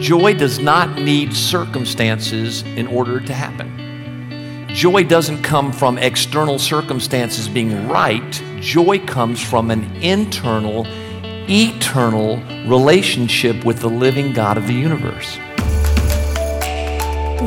[0.00, 4.66] Joy does not need circumstances in order to happen.
[4.68, 8.32] Joy doesn't come from external circumstances being right.
[8.60, 10.86] Joy comes from an internal,
[11.50, 15.36] eternal relationship with the living God of the universe.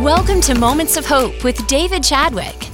[0.04, 2.70] Welcome to Moments of Hope with David Chadwick.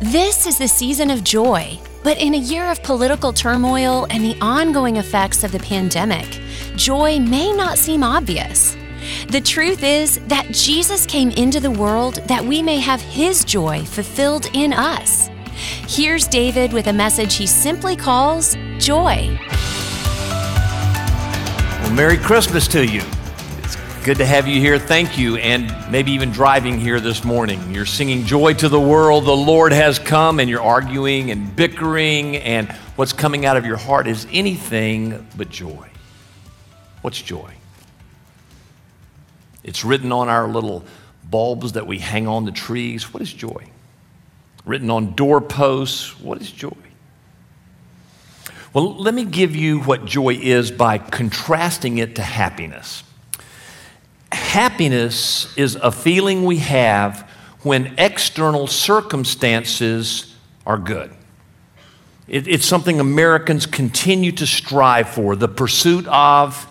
[0.00, 4.38] This is the season of joy, but in a year of political turmoil and the
[4.40, 6.40] ongoing effects of the pandemic,
[6.76, 8.76] joy may not seem obvious.
[9.34, 13.84] The truth is that Jesus came into the world that we may have His joy
[13.84, 15.28] fulfilled in us.
[15.88, 19.36] Here's David with a message he simply calls Joy.
[21.80, 23.02] Well, Merry Christmas to you.
[23.58, 24.78] It's good to have you here.
[24.78, 25.34] Thank you.
[25.38, 27.74] And maybe even driving here this morning.
[27.74, 29.24] You're singing Joy to the World.
[29.24, 33.78] The Lord has come, and you're arguing and bickering, and what's coming out of your
[33.78, 35.88] heart is anything but joy.
[37.02, 37.52] What's joy?
[39.64, 40.84] It's written on our little
[41.28, 43.12] bulbs that we hang on the trees.
[43.12, 43.66] What is joy?
[44.64, 46.20] Written on doorposts.
[46.20, 46.76] What is joy?
[48.72, 53.04] Well, let me give you what joy is by contrasting it to happiness.
[54.32, 57.28] Happiness is a feeling we have
[57.62, 60.34] when external circumstances
[60.66, 61.12] are good.
[62.26, 66.66] It, it's something Americans continue to strive for the pursuit of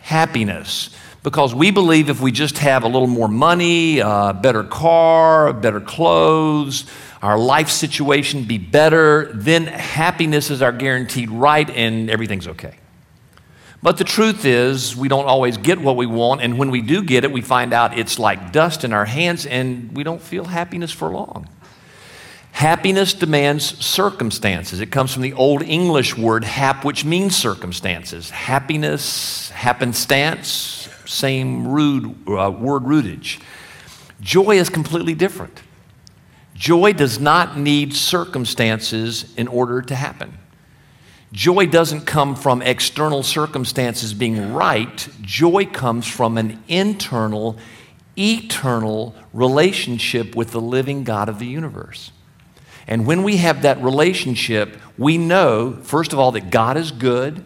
[0.00, 0.90] happiness
[1.26, 5.80] because we believe if we just have a little more money, a better car, better
[5.80, 6.84] clothes,
[7.20, 12.76] our life situation be better, then happiness is our guaranteed right and everything's okay.
[13.82, 17.02] But the truth is, we don't always get what we want, and when we do
[17.02, 20.44] get it, we find out it's like dust in our hands and we don't feel
[20.44, 21.48] happiness for long.
[22.52, 24.78] Happiness demands circumstances.
[24.78, 28.30] It comes from the Old English word hap, which means circumstances.
[28.30, 33.40] Happiness, happenstance, same root, uh, word rootage.
[34.20, 35.62] Joy is completely different.
[36.54, 40.38] Joy does not need circumstances in order to happen.
[41.32, 45.08] Joy doesn't come from external circumstances being right.
[45.20, 47.58] Joy comes from an internal,
[48.16, 52.12] eternal relationship with the living God of the universe.
[52.86, 57.44] And when we have that relationship, we know, first of all, that God is good.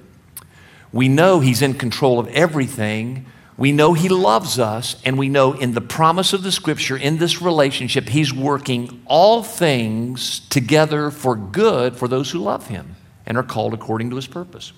[0.93, 3.27] We know He's in control of everything.
[3.61, 7.19] We know He loves us, and we know in the promise of the Scripture, in
[7.19, 13.37] this relationship, He's working all things together for good for those who love Him and
[13.37, 14.73] are called according to His purpose.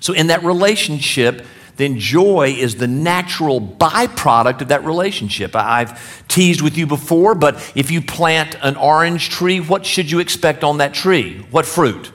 [0.00, 1.44] So, in that relationship,
[1.76, 5.54] then joy is the natural byproduct of that relationship.
[5.54, 10.20] I've teased with you before, but if you plant an orange tree, what should you
[10.20, 11.44] expect on that tree?
[11.50, 12.10] What fruit?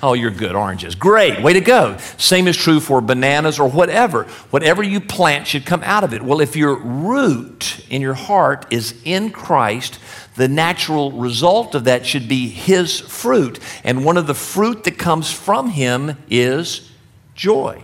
[0.00, 0.54] Oh, you're good.
[0.54, 0.94] Oranges.
[0.94, 1.42] Great.
[1.42, 1.96] Way to go.
[2.18, 4.24] Same is true for bananas or whatever.
[4.50, 6.22] Whatever you plant should come out of it.
[6.22, 9.98] Well, if your root in your heart is in Christ,
[10.36, 13.58] the natural result of that should be His fruit.
[13.82, 16.92] And one of the fruit that comes from Him is
[17.34, 17.82] joy.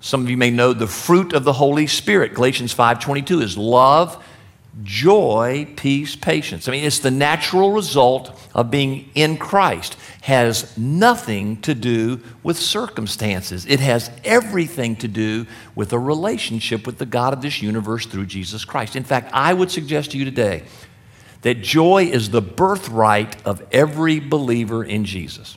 [0.00, 2.32] Some of you may know the fruit of the Holy Spirit.
[2.32, 4.24] Galatians 5:22 is love,
[4.82, 6.68] joy, peace, patience.
[6.68, 9.96] I mean, it's the natural result of being in Christ.
[10.22, 13.66] Has nothing to do with circumstances.
[13.66, 18.26] It has everything to do with a relationship with the God of this universe through
[18.26, 18.96] Jesus Christ.
[18.96, 20.64] In fact, I would suggest to you today
[21.42, 25.56] that joy is the birthright of every believer in Jesus.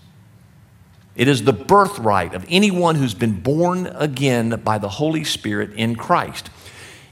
[1.16, 5.96] It is the birthright of anyone who's been born again by the Holy Spirit in
[5.96, 6.50] Christ.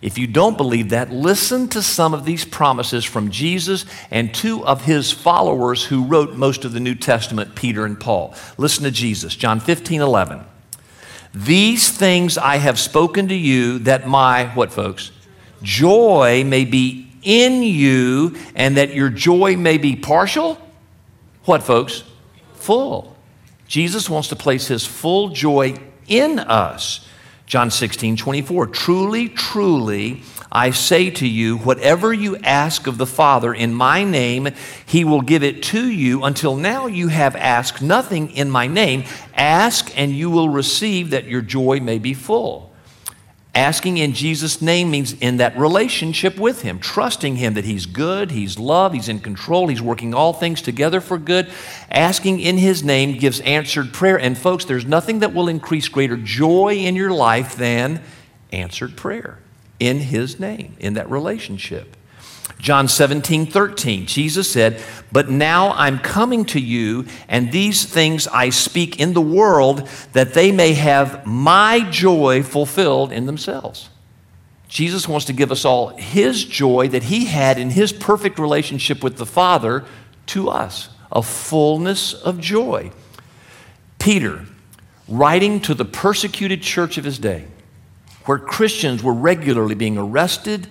[0.02, 4.66] If you don't believe that, listen to some of these promises from Jesus and two
[4.66, 8.34] of his followers who wrote most of the New Testament, Peter and Paul.
[8.58, 10.44] Listen to Jesus, John 15, 11.
[11.34, 15.12] These things I have spoken to you that my, what folks?
[15.62, 20.58] Joy may be in you and that your joy may be partial.
[21.46, 22.04] What folks?
[22.56, 23.16] Full.
[23.68, 25.76] Jesus wants to place his full joy
[26.08, 27.08] in us.
[27.52, 28.68] John 16, 24.
[28.68, 34.48] Truly, truly, I say to you, whatever you ask of the Father in my name,
[34.86, 36.24] he will give it to you.
[36.24, 39.04] Until now, you have asked nothing in my name.
[39.36, 42.71] Ask, and you will receive that your joy may be full.
[43.54, 48.32] Asking in Jesus' name means in that relationship with Him, trusting Him that He's good,
[48.32, 51.52] He's love, He's in control, He's working all things together for good.
[51.90, 54.18] Asking in His name gives answered prayer.
[54.18, 58.02] And folks, there's nothing that will increase greater joy in your life than
[58.54, 59.40] answered prayer
[59.82, 61.98] in His name, in that relationship.
[62.62, 64.80] John 17, 13, Jesus said,
[65.12, 70.36] But now I'm coming to you, and these things I speak in the world, that
[70.36, 73.90] they may have my joy fulfilled in themselves.
[74.68, 79.04] Jesus wants to give us all his joy that he had in his perfect relationship
[79.04, 79.84] with the Father
[80.28, 82.92] to us, a fullness of joy.
[83.98, 84.46] Peter,
[85.08, 87.46] writing to the persecuted church of his day,
[88.26, 90.68] where Christians were regularly being arrested,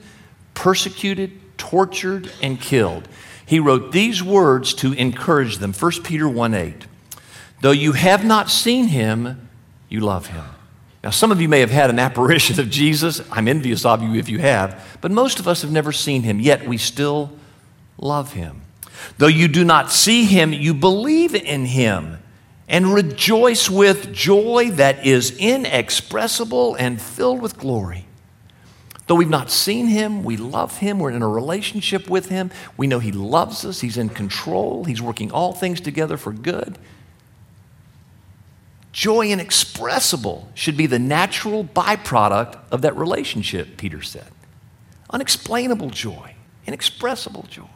[0.55, 3.07] persecuted, tortured, and killed,
[3.45, 6.87] he wrote these words to encourage them 1 Peter 1 8.
[7.61, 9.49] Though you have not seen him,
[9.89, 10.45] you love him.
[11.05, 13.21] Now, some of you may have had an apparition of Jesus.
[13.31, 16.41] I'm envious of you if you have, but most of us have never seen him,
[16.41, 17.31] yet we still
[17.99, 18.63] love him.
[19.19, 22.19] Though you do not see him, you believe in him
[22.69, 28.07] and rejoice with joy that is inexpressible and filled with glory.
[29.11, 31.01] Though we've not seen him, we love him.
[31.01, 32.53] We're in a relationship with him.
[32.77, 33.81] We know he loves us.
[33.81, 34.85] He's in control.
[34.85, 36.79] He's working all things together for good.
[38.93, 44.29] Joy inexpressible should be the natural byproduct of that relationship, Peter said.
[45.13, 46.37] Unexplainable joy,
[46.69, 47.67] inexpressible joy.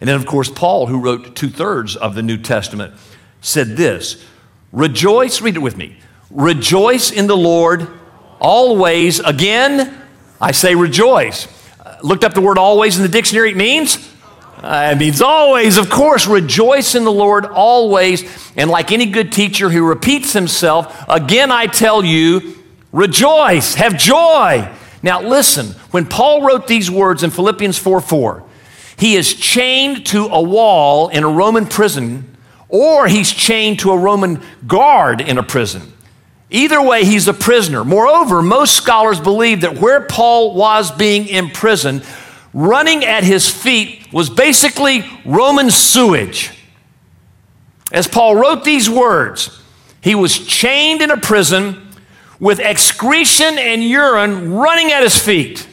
[0.00, 2.94] And then, of course, Paul, who wrote two thirds of the New Testament,
[3.40, 4.24] said this
[4.70, 5.98] Rejoice, read it with me.
[6.30, 7.88] Rejoice in the Lord
[8.40, 9.20] always.
[9.20, 9.96] Again,
[10.40, 11.48] I say rejoice.
[12.02, 13.50] looked up the word always in the dictionary.
[13.50, 14.12] It means
[14.58, 18.24] uh, it means always, of course, rejoice in the Lord always.
[18.56, 22.56] And like any good teacher who repeats himself, again I tell you,
[22.90, 24.68] rejoice, have joy.
[25.02, 28.44] Now listen, when Paul wrote these words in Philippians 4 4,
[28.96, 32.36] he is chained to a wall in a Roman prison,
[32.68, 35.92] or he's chained to a Roman guard in a prison.
[36.50, 37.84] Either way, he's a prisoner.
[37.84, 42.04] Moreover, most scholars believe that where Paul was being imprisoned,
[42.54, 46.52] running at his feet was basically Roman sewage.
[47.92, 49.60] As Paul wrote these words,
[50.00, 51.88] he was chained in a prison
[52.38, 55.66] with excretion and urine running at his feet.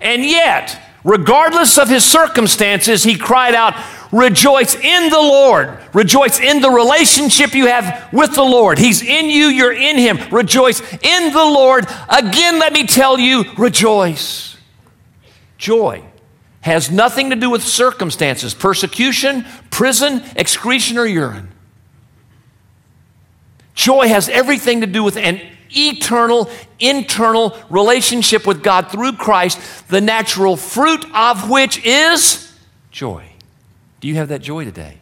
[0.00, 3.74] And yet, regardless of his circumstances, he cried out,
[4.12, 5.78] Rejoice in the Lord.
[5.92, 8.78] Rejoice in the relationship you have with the Lord.
[8.78, 10.18] He's in you, you're in him.
[10.32, 11.86] Rejoice in the Lord.
[12.08, 14.56] Again, let me tell you, rejoice.
[15.58, 16.04] Joy
[16.60, 21.48] has nothing to do with circumstances persecution, prison, excretion, or urine.
[23.74, 26.50] Joy has everything to do with an eternal,
[26.80, 32.52] internal relationship with God through Christ, the natural fruit of which is
[32.90, 33.35] joy.
[34.06, 34.98] Do you have that joy today?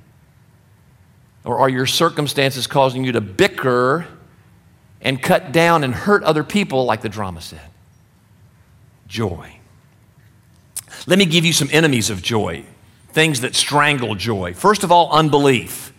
[1.45, 4.07] Or are your circumstances causing you to bicker
[5.03, 7.69] and cut down and hurt other people, like the drama said?
[9.07, 9.59] Joy.
[11.07, 12.65] Let me give you some enemies of joy,
[13.11, 14.55] things that strangle joy.
[14.55, 15.93] First of all, unbelief.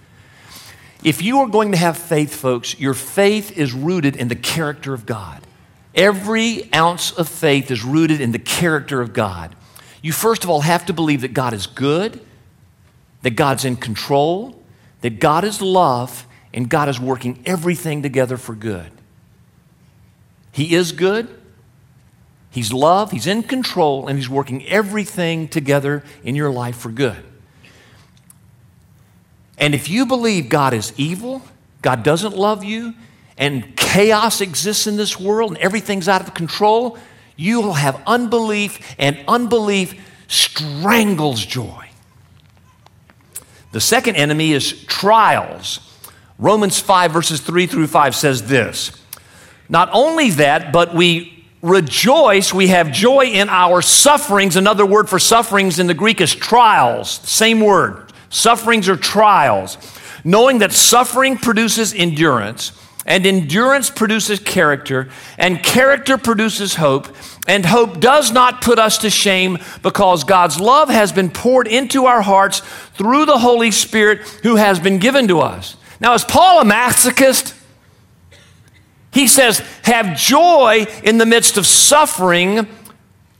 [1.03, 4.95] If you are going to have faith, folks, your faith is rooted in the character
[4.95, 5.45] of God.
[5.93, 9.55] Every ounce of faith is rooted in the character of God.
[10.01, 12.19] You first of all have to believe that God is good,
[13.25, 14.55] that God's in control,
[15.01, 18.91] that God is love, and God is working everything together for good.
[20.51, 21.27] He is good,
[22.51, 27.17] He's love, He's in control, and He's working everything together in your life for good.
[29.57, 31.41] And if you believe God is evil,
[31.81, 32.93] God doesn't love you,
[33.39, 36.99] and chaos exists in this world and everything's out of control,
[37.35, 41.84] you will have unbelief, and unbelief strangles joy.
[43.75, 45.81] The second enemy is trials.
[46.39, 48.93] Romans 5, verses 3 through 5 says this
[49.67, 54.55] Not only that, but we rejoice, we have joy in our sufferings.
[54.55, 57.19] Another word for sufferings in the Greek is trials.
[57.29, 58.13] Same word.
[58.29, 59.77] Sufferings are trials.
[60.23, 62.71] Knowing that suffering produces endurance,
[63.05, 67.07] and endurance produces character, and character produces hope,
[67.47, 72.05] and hope does not put us to shame because God's love has been poured into
[72.05, 72.61] our hearts
[72.95, 75.77] through the Holy Spirit who has been given to us.
[75.99, 77.53] Now, is Paul a masochist?
[79.11, 82.67] He says, Have joy in the midst of suffering,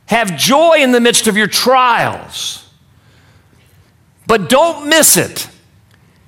[0.06, 2.62] have joy in the midst of your trials.
[4.28, 5.48] But don't miss it.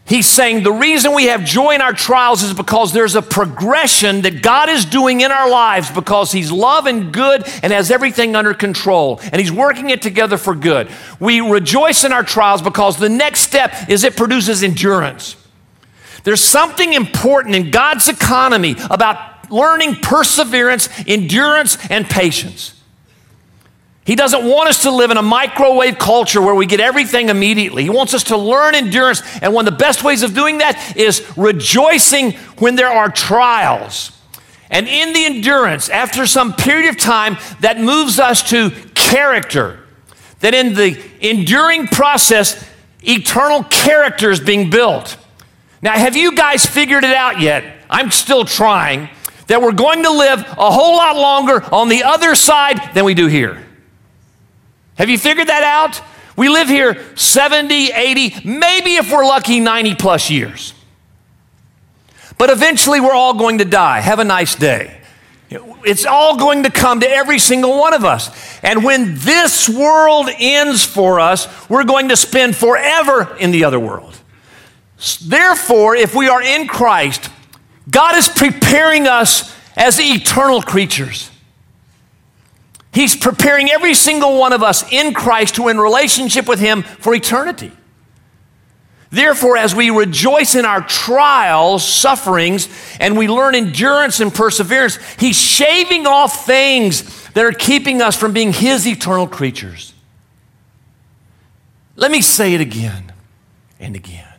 [0.09, 4.23] He's saying the reason we have joy in our trials is because there's a progression
[4.23, 8.35] that God is doing in our lives because He's love and good and has everything
[8.35, 10.89] under control and He's working it together for good.
[11.21, 15.37] We rejoice in our trials because the next step is it produces endurance.
[16.25, 22.78] There's something important in God's economy about learning perseverance, endurance, and patience.
[24.09, 27.83] He doesn't want us to live in a microwave culture where we get everything immediately.
[27.83, 29.21] He wants us to learn endurance.
[29.43, 34.19] And one of the best ways of doing that is rejoicing when there are trials.
[34.71, 39.81] And in the endurance, after some period of time, that moves us to character.
[40.41, 42.67] That in the enduring process,
[43.03, 45.19] eternal character is being built.
[45.83, 47.63] Now, have you guys figured it out yet?
[47.91, 49.11] I'm still trying.
[49.49, 53.13] That we're going to live a whole lot longer on the other side than we
[53.13, 53.67] do here.
[54.99, 56.03] Have you figured that out?
[56.37, 60.75] We live here 70, 80, maybe if we're lucky, 90 plus years.
[62.37, 64.01] But eventually we're all going to die.
[64.01, 65.01] Have a nice day.
[65.51, 68.31] It's all going to come to every single one of us.
[68.63, 73.81] And when this world ends for us, we're going to spend forever in the other
[73.81, 74.17] world.
[75.25, 77.31] Therefore, if we are in Christ,
[77.89, 81.31] God is preparing us as eternal creatures.
[82.99, 87.15] He's preparing every single one of us in Christ who in relationship with Him for
[87.15, 87.71] eternity.
[89.11, 95.41] Therefore, as we rejoice in our trials, sufferings, and we learn endurance and perseverance, He's
[95.41, 99.95] shaving off things that are keeping us from being His eternal creatures.
[101.95, 103.13] Let me say it again
[103.79, 104.35] and again.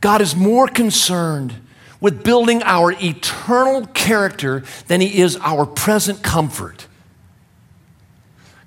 [0.00, 1.54] God is more concerned
[2.00, 6.87] with building our eternal character than He is our present comfort.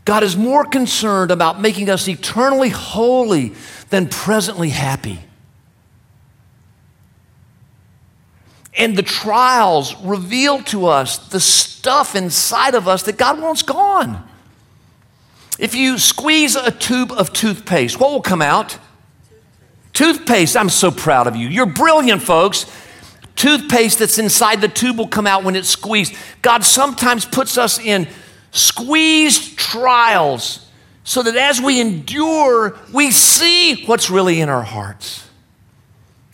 [0.05, 3.53] God is more concerned about making us eternally holy
[3.89, 5.19] than presently happy.
[8.77, 14.27] And the trials reveal to us the stuff inside of us that God wants gone.
[15.59, 18.79] If you squeeze a tube of toothpaste, what will come out?
[19.93, 20.55] Toothpaste.
[20.55, 21.47] I'm so proud of you.
[21.49, 22.65] You're brilliant, folks.
[23.35, 26.15] Toothpaste that's inside the tube will come out when it's squeezed.
[26.41, 28.07] God sometimes puts us in
[28.51, 30.69] squeezed trials
[31.03, 35.27] so that as we endure, we see what's really in our hearts.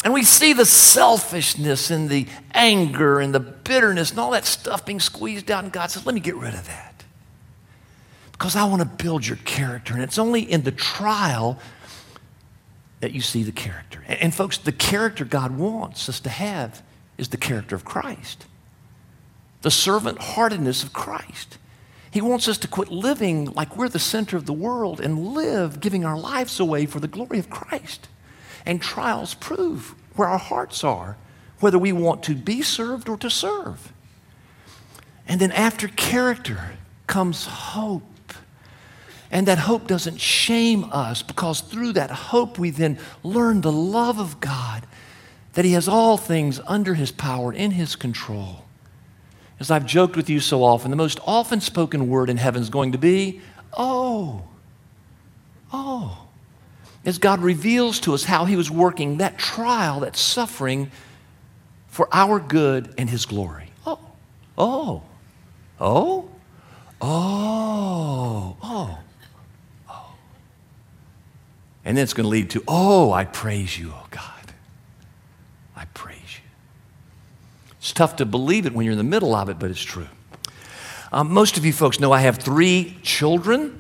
[0.04, 4.86] And we see the selfishness and the anger and the bitterness and all that stuff
[4.86, 5.64] being squeezed out.
[5.64, 7.04] And God says, Let me get rid of that.
[8.32, 9.94] Because I want to build your character.
[9.94, 11.60] And it's only in the trial
[13.00, 14.04] that you see the character.
[14.08, 16.84] And, and folks, the character God wants us to have
[17.18, 18.46] is the character of Christ,
[19.62, 21.58] the servant heartedness of Christ.
[22.12, 25.80] He wants us to quit living like we're the center of the world and live
[25.80, 28.08] giving our lives away for the glory of Christ.
[28.66, 31.18] And trials prove where our hearts are,
[31.60, 33.92] whether we want to be served or to serve.
[35.28, 38.04] And then after character comes hope.
[39.30, 44.20] And that hope doesn't shame us because through that hope we then learn the love
[44.20, 44.88] of God,
[45.54, 48.64] that He has all things under His power, in His control.
[49.60, 52.70] As I've joked with you so often, the most often spoken word in heaven is
[52.70, 53.42] going to be,
[53.76, 54.44] oh,
[55.74, 56.28] oh.
[57.04, 60.92] As God reveals to us how He was working that trial, that suffering
[61.88, 63.72] for our good and His glory.
[63.86, 64.00] Oh,
[64.58, 65.04] oh,
[65.80, 66.30] oh,
[67.02, 69.00] oh, oh,
[69.90, 70.16] oh.
[71.84, 74.54] And then it's going to lead to, oh, I praise you, oh God.
[75.76, 76.18] I praise
[77.88, 80.10] it's tough to believe it when you're in the middle of it, but it's true.
[81.14, 83.80] Um, most of you folks know I have three children.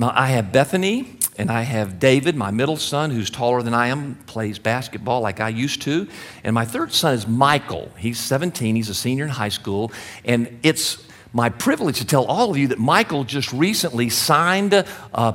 [0.00, 4.14] I have Bethany and I have David, my middle son, who's taller than I am,
[4.26, 6.06] plays basketball like I used to.
[6.44, 7.90] And my third son is Michael.
[7.98, 9.90] He's 17, he's a senior in high school.
[10.24, 14.84] And it's my privilege to tell all of you that Michael just recently signed a,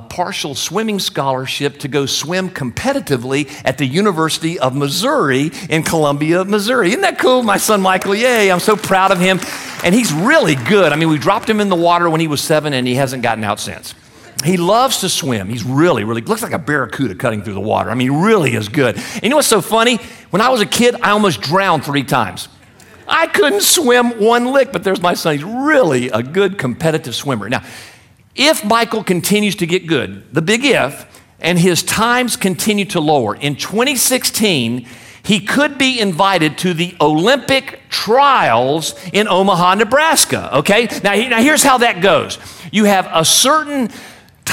[0.08, 6.88] partial swimming scholarship to go swim competitively at the University of Missouri in Columbia, Missouri.
[6.88, 7.42] Isn't that cool?
[7.42, 9.38] My son Michael, yay, I'm so proud of him.
[9.84, 10.92] And he's really good.
[10.92, 13.22] I mean, we dropped him in the water when he was seven and he hasn't
[13.22, 13.94] gotten out since.
[14.44, 15.48] He loves to swim.
[15.48, 17.90] He's really, really looks like a barracuda cutting through the water.
[17.90, 18.96] I mean, he really is good.
[18.96, 19.96] And you know what's so funny?
[20.30, 22.48] When I was a kid, I almost drowned three times.
[23.06, 25.34] I couldn't swim one lick, but there's my son.
[25.34, 27.48] He's really a good competitive swimmer.
[27.48, 27.62] Now,
[28.34, 31.06] if Michael continues to get good, the big if,
[31.40, 34.86] and his times continue to lower, in 2016,
[35.24, 40.58] he could be invited to the Olympic trials in Omaha, Nebraska.
[40.58, 40.86] Okay?
[41.02, 42.38] Now, now here's how that goes
[42.72, 43.90] you have a certain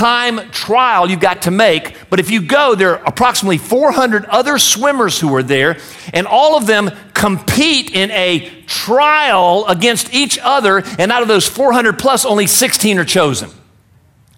[0.01, 1.96] time trial you've got to make.
[2.10, 5.77] But if you go, there are approximately 400 other swimmers who are there,
[6.12, 10.81] and all of them compete in a trial against each other.
[10.98, 13.51] And out of those 400 plus, only 16 are chosen.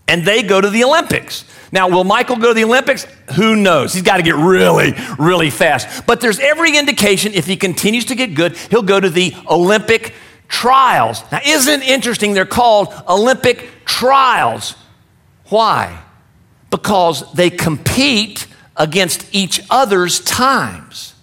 [0.05, 1.45] And they go to the Olympics.
[1.71, 3.05] Now, will Michael go to the Olympics?
[3.37, 3.93] Who knows?
[3.93, 6.05] He's got to get really, really fast.
[6.05, 10.13] But there's every indication if he continues to get good, he'll go to the Olympic
[10.49, 11.23] trials.
[11.31, 12.33] Now, isn't it interesting?
[12.33, 14.75] They're called Olympic trials.
[15.49, 16.03] Why?
[16.69, 21.13] Because they compete against each other's times.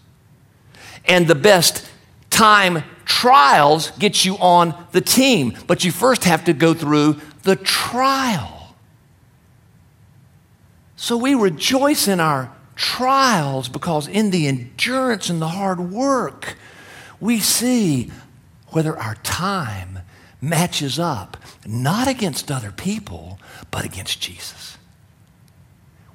[1.06, 1.88] And the best
[2.28, 7.56] time Trials get you on the team, but you first have to go through the
[7.56, 8.76] trial.
[10.94, 16.56] So we rejoice in our trials because in the endurance and the hard work,
[17.18, 18.12] we see
[18.68, 19.98] whether our time
[20.40, 21.36] matches up,
[21.66, 24.78] not against other people, but against Jesus.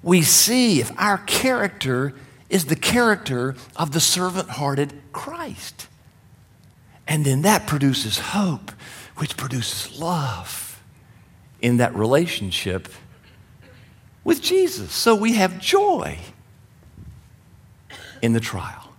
[0.04, 2.14] We see if our character
[2.50, 5.88] is the character of the servant hearted Christ.
[7.08, 8.72] And then that produces hope,
[9.18, 10.82] which produces love
[11.62, 12.88] in that relationship
[14.24, 14.92] with Jesus.
[14.92, 16.20] So we have joy
[18.22, 18.92] in the trial.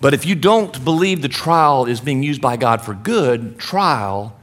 [0.00, 4.36] But if you don't believe the trial is being used by God for good, trial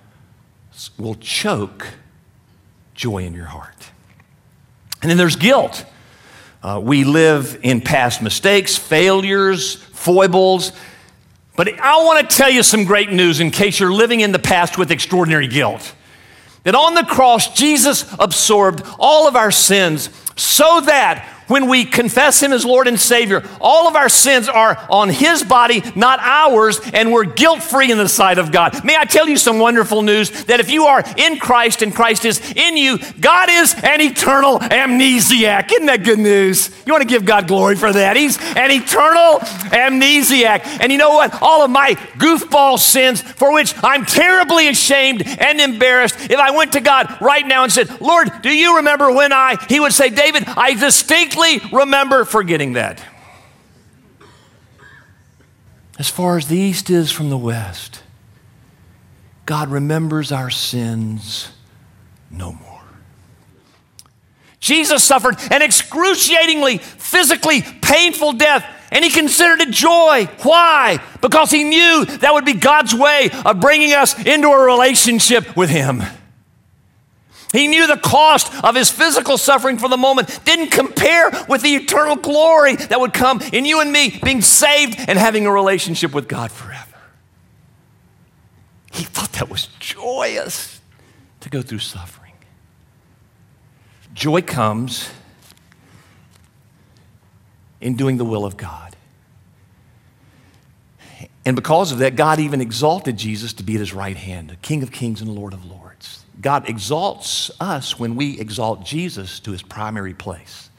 [0.98, 1.88] will choke
[2.98, 3.92] joy in your heart.
[5.02, 5.86] And then there's guilt.
[6.62, 10.74] Uh, we live in past mistakes, failures, foibles.
[11.56, 14.40] But I want to tell you some great news in case you're living in the
[14.40, 15.94] past with extraordinary guilt.
[16.64, 22.42] That on the cross, Jesus absorbed all of our sins so that when we confess
[22.42, 26.80] Him as Lord and Savior, all of our sins are on His body, not ours,
[26.94, 28.84] and we're guilt free in the sight of God.
[28.84, 32.26] May I tell you some wonderful news that if you are in Christ and Christ
[32.26, 35.72] is in you, God is an eternal amnesiac.
[35.72, 36.70] Isn't that good news?
[36.86, 38.18] You want to give God glory for that?
[38.18, 39.40] He's an eternal
[39.72, 40.82] amnesiac.
[40.82, 41.42] And you know what?
[41.42, 46.74] All of my goofball sins, for which I'm terribly ashamed and embarrassed, if I went
[46.74, 50.10] to God right now and said, Lord, do you remember when I, He would say,
[50.10, 51.37] David, I distinctly
[51.72, 53.04] remember forgetting that.
[56.00, 58.04] As far as the east is from the west,
[59.46, 61.50] God remembers our sins
[62.30, 62.82] no more.
[64.60, 70.26] Jesus suffered an excruciatingly, physically painful death, and he considered it joy.
[70.44, 71.00] Why?
[71.22, 75.70] Because he knew that would be God's way of bringing us into a relationship with
[75.70, 76.04] him.
[77.52, 81.76] He knew the cost of his physical suffering for the moment didn't compare with the
[81.76, 86.14] eternal glory that would come in you and me being saved and having a relationship
[86.14, 86.84] with God forever.
[88.92, 90.82] He thought that was joyous
[91.42, 92.34] to go through suffering.
[94.14, 95.10] Joy comes
[97.80, 98.87] in doing the will of God.
[101.48, 104.84] And because of that, God even exalted Jesus to be at his right hand, King
[104.84, 106.26] of kings and Lord of lords.
[106.42, 110.70] God exalts us when we exalt Jesus to his primary place.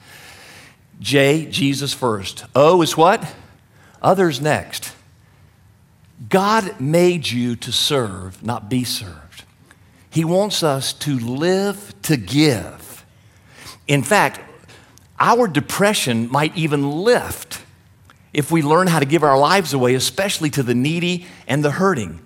[1.00, 2.44] J, Jesus first.
[2.54, 3.34] O is what?
[4.02, 4.92] Others next.
[6.28, 9.44] God made you to serve, not be served.
[10.10, 13.06] He wants us to live to give.
[13.86, 14.40] In fact,
[15.18, 17.62] our depression might even lift
[18.32, 21.70] if we learn how to give our lives away, especially to the needy and the
[21.70, 22.20] hurting.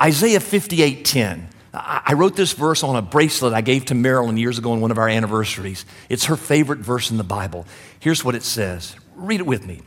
[0.00, 1.48] Isaiah 58 10.
[1.74, 4.90] I wrote this verse on a bracelet I gave to Marilyn years ago on one
[4.90, 5.86] of our anniversaries.
[6.10, 7.66] It's her favorite verse in the Bible.
[7.98, 9.80] Here's what it says read it with me.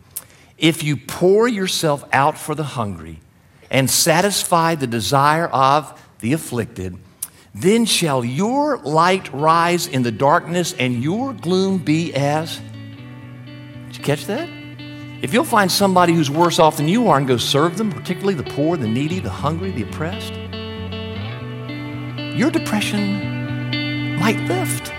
[0.58, 3.20] If you pour yourself out for the hungry
[3.70, 6.98] and satisfy the desire of the afflicted,
[7.54, 12.60] then shall your light rise in the darkness and your gloom be as.
[13.88, 14.65] Did you catch that?
[15.22, 18.34] If you'll find somebody who's worse off than you are and go serve them, particularly
[18.34, 20.34] the poor, the needy, the hungry, the oppressed,
[22.38, 24.92] your depression might lift.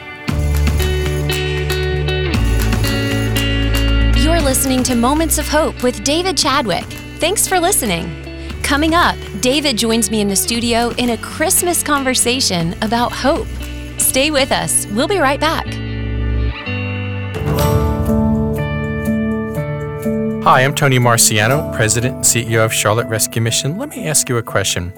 [4.25, 6.85] You're listening to Moments of Hope with David Chadwick.
[7.19, 8.25] Thanks for listening.
[8.63, 13.47] Coming up, David joins me in the studio in a Christmas conversation about hope.
[13.99, 14.87] Stay with us.
[14.87, 15.86] We'll be right back.
[20.47, 23.79] Hi, I'm Tony Marciano, President and CEO of Charlotte Rescue Mission.
[23.79, 24.91] Let me ask you a question.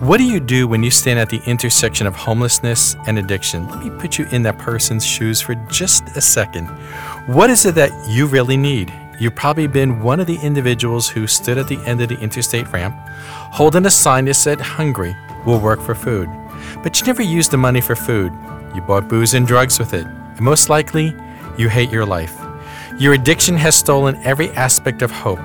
[0.00, 3.68] What do you do when you stand at the intersection of homelessness and addiction?
[3.68, 6.64] Let me put you in that person's shoes for just a second.
[7.26, 8.90] What is it that you really need?
[9.18, 12.72] You've probably been one of the individuals who stood at the end of the interstate
[12.72, 12.96] ramp
[13.52, 15.14] holding a sign that said, Hungry,
[15.44, 16.30] will work for food.
[16.82, 18.32] But you never used the money for food.
[18.74, 20.06] You bought booze and drugs with it.
[20.06, 21.14] And most likely,
[21.58, 22.34] you hate your life.
[23.00, 25.40] Your addiction has stolen every aspect of hope.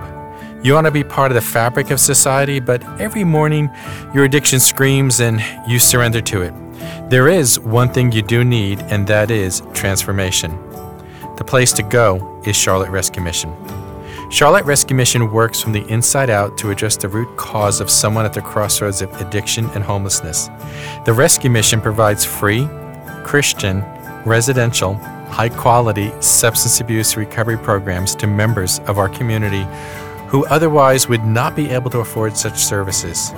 [0.62, 3.70] You want to be part of the fabric of society, but every morning
[4.14, 6.54] your addiction screams and you surrender to it.
[7.10, 10.52] There is one thing you do need, and that is transformation.
[11.38, 13.56] The place to go is Charlotte Rescue Mission.
[14.30, 18.26] Charlotte Rescue Mission works from the inside out to address the root cause of someone
[18.26, 20.50] at the crossroads of addiction and homelessness.
[21.06, 22.68] The Rescue Mission provides free,
[23.24, 23.82] Christian,
[24.26, 29.66] residential, high quality substance abuse recovery programs to members of our community
[30.28, 33.32] who otherwise would not be able to afford such services.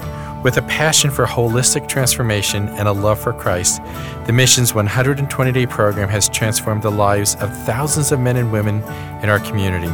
[0.44, 3.82] With a passion for holistic transformation and a love for Christ,
[4.26, 8.84] the Mission's 120 day program has transformed the lives of thousands of men and women
[9.22, 9.92] in our community.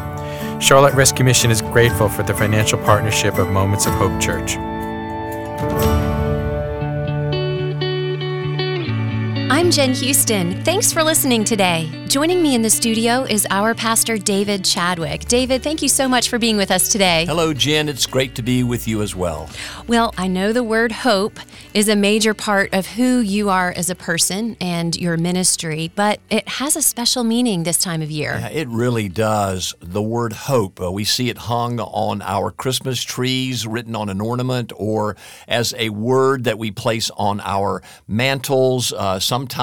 [0.60, 4.58] Charlotte Rescue Mission is grateful for the financial partnership of Moments of Hope Church.
[9.74, 10.64] Jen Houston.
[10.64, 11.90] Thanks for listening today.
[12.06, 15.22] Joining me in the studio is our pastor, David Chadwick.
[15.22, 17.26] David, thank you so much for being with us today.
[17.26, 17.90] Hello, Jen.
[17.90, 19.50] It's great to be with you as well.
[19.88, 21.40] Well, I know the word hope
[21.74, 26.20] is a major part of who you are as a person and your ministry, but
[26.30, 28.38] it has a special meaning this time of year.
[28.40, 29.74] Yeah, it really does.
[29.80, 34.22] The word hope, uh, we see it hung on our Christmas trees, written on an
[34.22, 38.94] ornament, or as a word that we place on our mantles.
[38.94, 39.63] Uh, sometimes,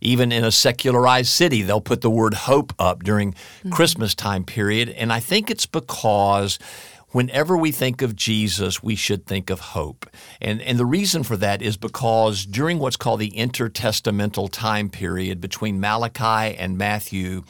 [0.00, 3.70] even in a secularized city, they'll put the word hope up during mm-hmm.
[3.70, 4.88] Christmas time period.
[4.90, 6.58] And I think it's because
[7.14, 10.10] whenever we think of Jesus, we should think of hope.
[10.40, 15.40] And, and the reason for that is because during what's called the intertestamental time period
[15.40, 17.44] between Malachi and Matthew,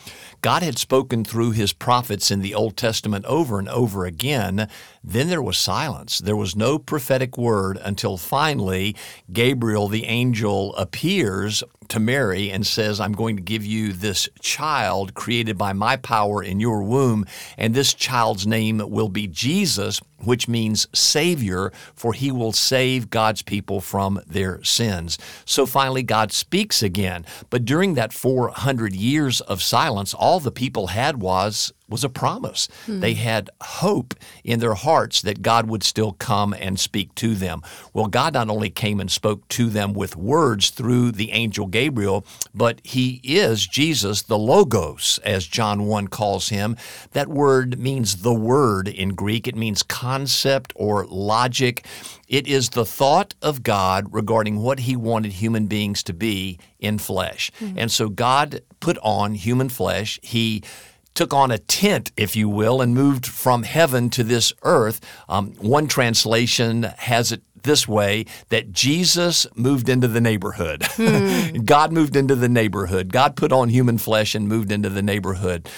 [0.45, 4.69] God had spoken through his prophets in the Old Testament over and over again.
[5.03, 6.19] Then there was silence.
[6.19, 8.95] There was no prophetic word until finally
[9.33, 15.15] Gabriel, the angel, appears to Mary and says, I'm going to give you this child
[15.15, 17.27] created by my power in your womb,
[17.59, 23.43] and this child's name will be Jesus, which means Savior, for he will save God's
[23.43, 25.19] people from their sins.
[25.45, 27.27] So finally, God speaks again.
[27.51, 32.67] But during that 400 years of silence, all the people had was was a promise.
[32.87, 32.99] Hmm.
[32.99, 37.63] They had hope in their hearts that God would still come and speak to them.
[37.93, 42.27] Well, God not only came and spoke to them with words through the angel Gabriel,
[42.53, 46.77] but he is Jesus, the Logos, as John 1 calls him.
[47.13, 51.87] That word means the word in Greek, it means concept or logic.
[52.27, 56.99] It is the thought of God regarding what he wanted human beings to be in
[56.99, 57.53] flesh.
[57.61, 57.75] Hmm.
[57.77, 60.19] And so God put on human flesh.
[60.23, 60.65] He
[61.15, 65.01] took on a tent, if you will, and moved from heaven to this earth.
[65.29, 70.85] Um, one translation has it this way that Jesus moved into the neighborhood.
[70.85, 71.59] Hmm.
[71.65, 73.13] God moved into the neighborhood.
[73.13, 75.69] God put on human flesh and moved into the neighborhood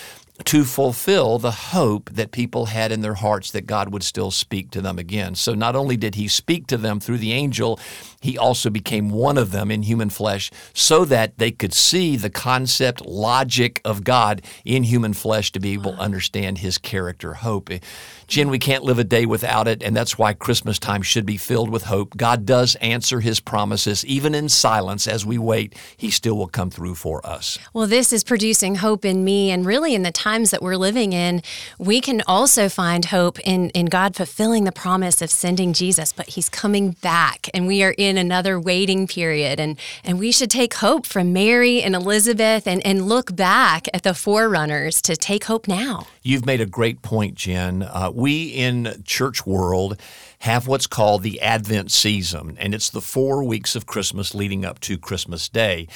[0.45, 4.71] to fulfill the hope that people had in their hearts that God would still speak
[4.73, 5.35] to them again.
[5.35, 7.81] So not only did he speak to them through the angel,
[8.27, 12.29] he also became one of them in human flesh so that they could see the
[12.29, 17.71] concept, logic of God in human flesh to be able to understand his character, hope.
[17.71, 17.79] Eh,
[18.27, 21.37] Jen, we can't live a day without it, and that's why Christmas time should be
[21.37, 22.17] filled with hope.
[22.17, 26.69] God does answer his promises, even in silence as we wait, he still will come
[26.69, 27.57] through for us.
[27.73, 31.13] Well, this is producing hope in me, and really in the times that we're living
[31.13, 31.43] in,
[31.79, 36.31] we can also find hope in, in God fulfilling the promise of sending Jesus, but
[36.31, 39.61] he's coming back, and we are in another waiting period.
[39.61, 44.03] And, and we should take hope from Mary and Elizabeth and, and look back at
[44.03, 46.07] the forerunners to take hope now.
[46.23, 47.83] You've made a great point, Jen.
[47.83, 50.01] Uh, we in church world
[50.41, 54.81] have what's called the Advent season, and it's the four weeks of Christmas leading up
[54.81, 55.89] to Christmas Day.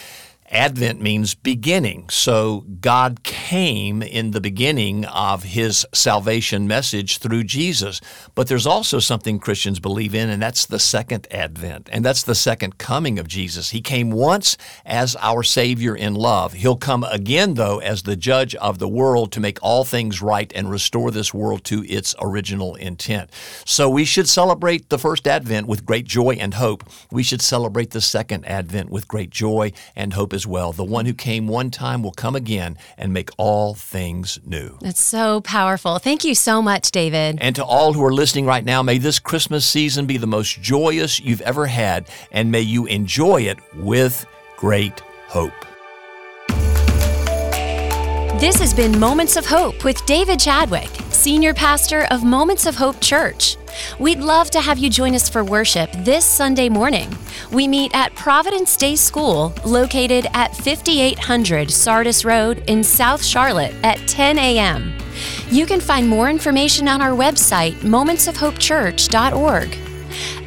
[0.50, 2.08] Advent means beginning.
[2.08, 8.00] So God came in the beginning of his salvation message through Jesus.
[8.34, 12.34] But there's also something Christians believe in, and that's the second advent, and that's the
[12.34, 13.70] second coming of Jesus.
[13.70, 16.54] He came once as our Savior in love.
[16.54, 20.52] He'll come again, though, as the judge of the world to make all things right
[20.56, 23.30] and restore this world to its original intent.
[23.64, 26.90] So we should celebrate the first advent with great joy and hope.
[27.12, 30.72] We should celebrate the second advent with great joy and hope as well.
[30.72, 34.78] The one who came one time will come again and make all things new.
[34.80, 35.98] That's so powerful.
[35.98, 37.36] Thank you so much, David.
[37.42, 40.62] And to all who are listening right now, may this Christmas season be the most
[40.62, 44.24] joyous you've ever had, and may you enjoy it with
[44.56, 45.69] great hope.
[48.40, 52.98] This has been Moments of Hope with David Chadwick, Senior Pastor of Moments of Hope
[52.98, 53.58] Church.
[53.98, 57.14] We'd love to have you join us for worship this Sunday morning.
[57.52, 63.98] We meet at Providence Day School, located at 5800 Sardis Road in South Charlotte at
[64.08, 64.94] 10 a.m.
[65.50, 69.78] You can find more information on our website, momentsofhopechurch.org.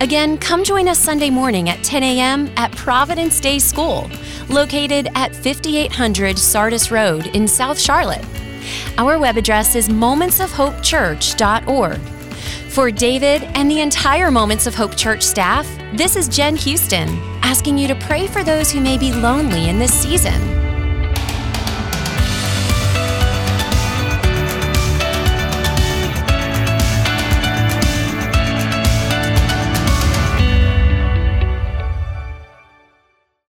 [0.02, 2.50] Again, come join us Sunday morning at 10 a.m.
[2.58, 4.10] at Providence Day School,
[4.50, 8.26] located at 5800 Sardis Road in South Charlotte.
[8.98, 12.00] Our web address is momentsofhopechurch.org.
[12.70, 17.08] For David and the entire Moments of Hope Church staff, this is Jen Houston
[17.44, 20.63] asking you to pray for those who may be lonely in this season.